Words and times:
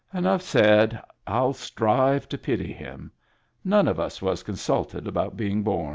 "Enough 0.15 0.41
said. 0.41 0.99
I'll 1.27 1.53
strive 1.53 2.27
to 2.29 2.37
pity 2.39 2.73
him. 2.73 3.11
None 3.63 3.87
of 3.87 3.99
us 3.99 4.19
was 4.19 4.41
consulted 4.41 5.07
about 5.07 5.37
being 5.37 5.61
bom. 5.61 5.89